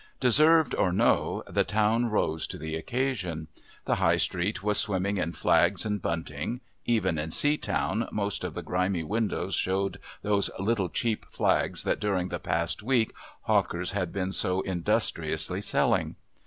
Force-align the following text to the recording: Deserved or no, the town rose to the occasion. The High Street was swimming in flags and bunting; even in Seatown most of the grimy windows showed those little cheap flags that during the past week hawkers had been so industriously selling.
Deserved 0.19 0.73
or 0.73 0.91
no, 0.91 1.43
the 1.47 1.63
town 1.63 2.07
rose 2.07 2.47
to 2.47 2.57
the 2.57 2.75
occasion. 2.75 3.49
The 3.85 3.97
High 3.97 4.17
Street 4.17 4.63
was 4.63 4.79
swimming 4.79 5.17
in 5.17 5.33
flags 5.33 5.85
and 5.85 6.01
bunting; 6.01 6.61
even 6.85 7.19
in 7.19 7.29
Seatown 7.29 8.11
most 8.11 8.43
of 8.43 8.55
the 8.55 8.63
grimy 8.63 9.03
windows 9.03 9.53
showed 9.53 9.99
those 10.23 10.49
little 10.57 10.89
cheap 10.89 11.23
flags 11.29 11.83
that 11.83 11.99
during 11.99 12.29
the 12.29 12.39
past 12.39 12.81
week 12.81 13.13
hawkers 13.41 13.91
had 13.91 14.11
been 14.11 14.31
so 14.33 14.61
industriously 14.61 15.61
selling. 15.61 16.15